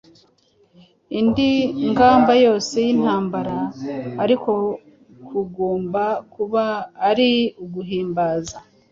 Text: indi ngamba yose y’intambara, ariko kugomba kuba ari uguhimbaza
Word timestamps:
indi 1.19 1.51
ngamba 1.89 2.33
yose 2.45 2.75
y’intambara, 2.85 3.57
ariko 4.23 4.51
kugomba 5.27 6.03
kuba 6.33 6.65
ari 7.09 7.31
uguhimbaza 7.63 8.57